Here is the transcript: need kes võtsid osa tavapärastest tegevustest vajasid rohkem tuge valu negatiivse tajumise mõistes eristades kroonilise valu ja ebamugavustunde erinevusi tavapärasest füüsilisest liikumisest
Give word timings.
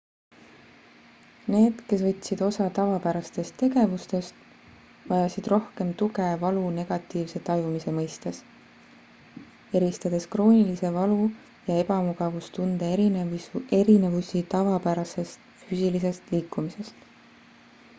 need 1.55 1.81
kes 1.89 2.03
võtsid 2.05 2.39
osa 2.45 2.65
tavapärastest 2.77 3.53
tegevustest 3.59 4.39
vajasid 5.11 5.49
rohkem 5.53 5.91
tuge 5.99 6.29
valu 6.45 6.63
negatiivse 6.79 7.41
tajumise 7.51 7.93
mõistes 7.99 8.41
eristades 9.83 10.27
kroonilise 10.37 10.93
valu 10.97 11.19
ja 11.71 11.77
ebamugavustunde 11.85 12.91
erinevusi 13.83 14.45
tavapärasest 14.57 15.47
füüsilisest 15.63 16.37
liikumisest 16.37 17.09